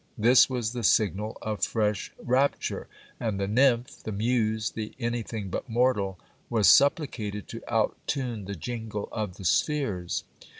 This 0.17 0.49
was 0.49 0.71
the 0.73 0.83
signal 0.83 1.37
of 1.43 1.63
fresh 1.63 2.11
rapture! 2.19 2.87
and 3.19 3.39
the 3.39 3.47
nymph, 3.47 4.01
the 4.01 4.11
muse, 4.11 4.71
the 4.71 4.93
anything 4.97 5.49
but 5.51 5.69
mortal, 5.69 6.17
was 6.49 6.67
supplicated 6.67 7.47
to 7.49 7.61
outtune 7.71 8.45
the 8.47 8.55
jingle 8.55 9.09
of 9.11 9.35
the 9.37 9.45
spheres. 9.45 10.23